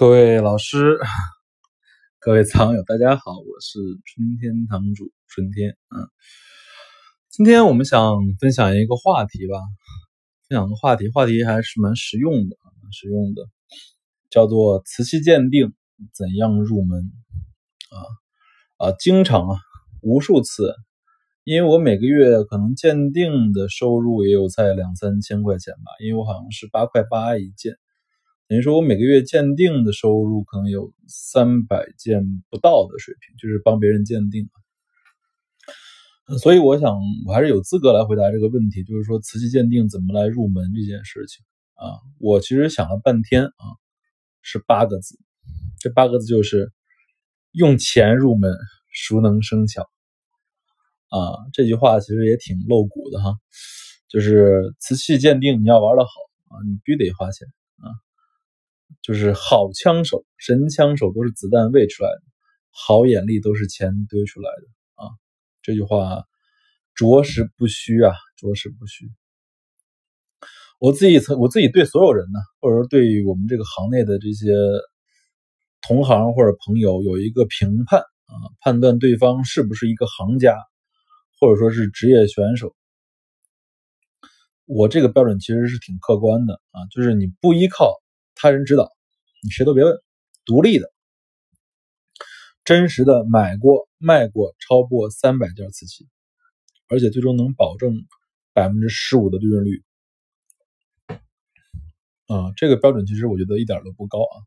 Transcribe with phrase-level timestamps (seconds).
[0.00, 0.98] 各位老师，
[2.20, 5.76] 各位藏友，大家好，我是春天堂主春天。
[5.94, 6.08] 嗯，
[7.28, 9.58] 今天我们想分享一个话题吧，
[10.48, 13.42] 分享个话题，话题还是蛮实用的，蛮实用的，
[14.30, 15.74] 叫做瓷器鉴定
[16.14, 17.02] 怎样入门
[17.90, 19.58] 啊啊，经常啊，
[20.00, 20.74] 无数次，
[21.44, 27.74] 因为我每个月可能鉴定的收入也有在两三千块钱吧，因为我好像是八块八一件。
[28.50, 34.50] 等于说，我每个月鉴定的收入可能有三百件不到的水平，就是帮别人鉴定。
[36.40, 41.94] 所以，我想我还是有资格来回答这个问题，就是说瓷器鉴定怎么来入门这件事情啊。
[42.18, 43.64] 我其实想了半天啊，
[44.42, 45.16] 是八个字，
[45.78, 46.72] 这八个字就是
[47.52, 48.52] 用钱入门，
[48.92, 49.88] 熟能生巧
[51.10, 51.38] 啊。
[51.52, 53.36] 这句话其实也挺露骨的哈，
[54.08, 56.10] 就是瓷器鉴定你要玩的好
[56.48, 57.94] 啊，你必须得花钱啊。
[59.02, 62.22] 就是好枪手、神枪手都是子弹喂出来的，
[62.70, 65.10] 好眼力都是钱堆出来的啊！
[65.62, 66.24] 这句话
[66.94, 69.10] 着实不虚啊，着实不虚。
[70.78, 74.52] 我自己曾我自己对所有人呢，或者说对我们这个行内的这些
[75.82, 80.56] 同行或者朋友有一个评判啊，判断对方是不是一个行家，
[81.38, 82.74] 或者说是职业选手。
[84.64, 87.99] 我这个标准其实是挺客观的啊，就是你不依靠。
[88.42, 88.90] 他人指导，
[89.42, 89.94] 你谁都别问，
[90.46, 90.90] 独立的、
[92.64, 96.08] 真实的买过、卖过超过三百件瓷器，
[96.88, 98.06] 而且最终能保证
[98.54, 99.82] 百分之十五的利润率。
[102.28, 104.40] 啊，这个标准其实我觉得一点都不高啊，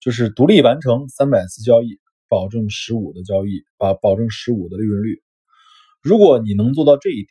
[0.00, 5.22] 就是独立完成三百次交易，保证十五的交易，保保证十五的利润率。
[6.02, 7.28] 如果你能做到这一点，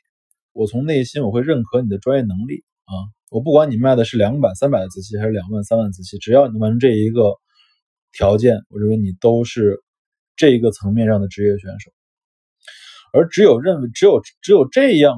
[0.53, 2.93] 我从内心我会认可你的专业能力啊。
[3.33, 7.33] 我不管你卖的是两百、三百的瓷器，还是两万、三万瓷器，只要你能完成这一个
[8.11, 9.81] 条件，我认为你都是
[10.35, 11.89] 这一个层面上的职业选手。
[13.11, 15.17] 而只有认为只有只有这样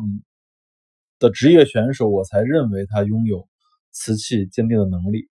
[1.20, 3.50] 的职业选手，我才认为他拥有
[3.92, 5.28] 瓷器鉴定的能力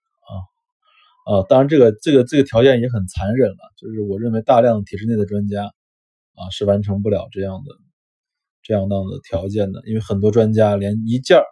[1.27, 1.47] 啊啊！
[1.49, 5.65] 当然，这个这个这个条件也很残忍了，就是我认为大量体制内的专家
[6.35, 7.75] 啊是完成不了这样的
[8.63, 11.45] 这样那样的条件的，因为很多专家连一件儿。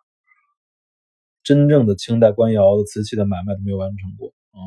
[1.44, 4.58] 真正的清代官窑的瓷器的买卖都没有完成过啊，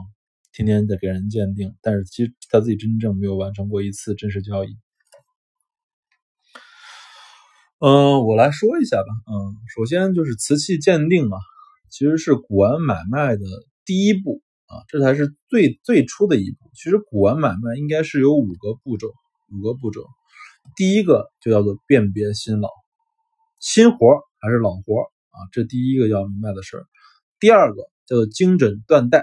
[0.52, 4.76] 天天在给人鉴定，但是其实他自己真正没有完成过一次真实交易。
[7.80, 9.08] 嗯，我来说一下吧。
[9.32, 11.38] 嗯，首先就是瓷器鉴定啊，
[11.90, 13.44] 其实是古玩买卖的
[13.86, 16.72] 第一步啊，这才是最最初的一步。
[16.74, 19.08] 其实古玩买卖应该是有五个步骤，
[19.52, 20.06] 五个步骤。
[20.76, 22.70] 第一个就叫做辨别新老，
[23.60, 23.98] 新活
[24.40, 25.15] 还是老活。
[25.36, 26.86] 啊，这第一个要明白的事儿。
[27.42, 29.20] 第二个叫做精准断代，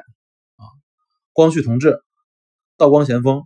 [0.56, 0.68] 啊，
[1.32, 2.02] 光绪同治、
[2.76, 3.44] 道光咸丰，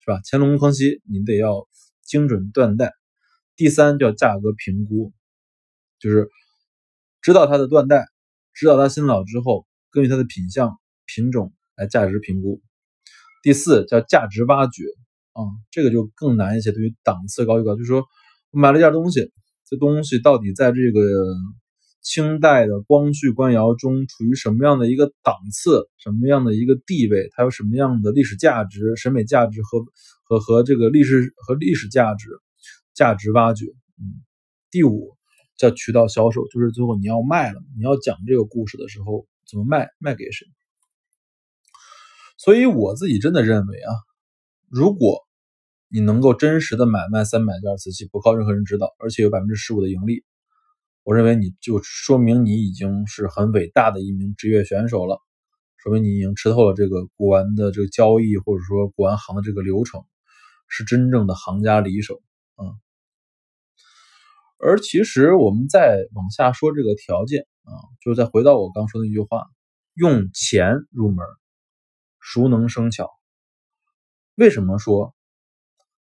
[0.00, 0.20] 是吧？
[0.30, 1.66] 乾隆、康熙，你得要
[2.02, 2.92] 精准断代。
[3.56, 5.14] 第三叫价格评估，
[5.98, 6.28] 就是
[7.22, 8.06] 知道它的断代，
[8.52, 12.60] 知道它新老之后，根据它的品相、品种来价值评估。
[13.42, 14.82] 第四叫价值挖掘，
[15.32, 15.40] 啊，
[15.70, 18.04] 这个就更难一些，对于档次高与高，就是说
[18.50, 19.32] 我买了一件东西，
[19.64, 21.00] 这东西到底在这个。
[22.06, 29.84] 清代的光绪官窑中处于什么样的一个档次，什么样的一个地位，它有什么样的历史价值、审美价值和
[30.22, 32.28] 和和这个历史和历史价值
[32.94, 33.66] 价值挖掘。
[33.98, 34.22] 嗯，
[34.70, 35.16] 第五
[35.58, 40.46] 叫渠道销售，就是最后你要卖了，你要讲这个故事的时候怎么卖，卖给谁？
[42.38, 43.92] 所以我自己真的认为啊，
[44.68, 45.26] 如果
[45.88, 50.22] 你能够真实的买卖三百件瓷器，不靠任何人指导，而且有百分之十五的盈利。
[51.06, 55.22] 我认为你就说明你已经是很伟大的一名职业选手了，
[55.76, 60.04] 说明你已经吃透了这个古玩的这个交易，或者说古玩行的这个流程，
[60.66, 62.20] 是真正的行家里手
[62.56, 62.74] 啊。
[64.58, 69.46] 而其实我们再往下说这个条件啊，就是再回到我刚说的那句话，
[69.94, 71.24] 用钱入门，
[72.18, 73.08] 熟能生巧。
[74.34, 75.14] 为什么说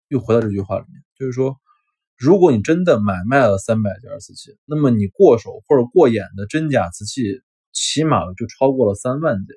[0.09, 1.01] 又回到这句话里面？
[1.17, 1.55] 就是说。
[2.21, 7.41] 如果你真的买卖了三百件瓷器，那么你过手或者过眼的真假瓷器，
[7.73, 9.55] 起码就超过了三万件。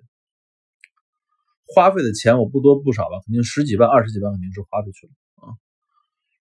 [1.67, 5.13] 花费的钱我不多不少吧，肯定十几万、二十几万肯定是花出去了
[5.47, 5.53] 啊。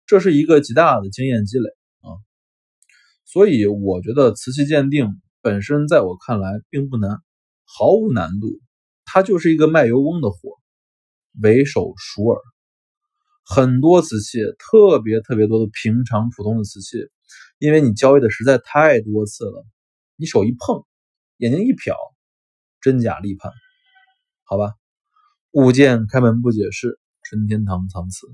[0.06, 2.16] 这是一个极大的经验积累啊。
[3.26, 7.22] 所以我觉得瓷器鉴定本身在我看来并不难，
[7.66, 8.62] 毫无难度，
[9.04, 10.58] 它就是一个卖油翁的活，
[11.42, 12.42] 为手熟耳。
[13.46, 16.98] 很多瓷器，特别特别多的平常普通的瓷器，
[17.60, 19.66] 因为你交易的实在太多次了，
[20.16, 20.84] 你手一碰，
[21.38, 21.96] 眼睛一瞟，
[22.82, 23.52] 真假立判，
[24.44, 24.74] 好吧？
[25.52, 28.28] 物件开门不解释，纯天堂藏瓷。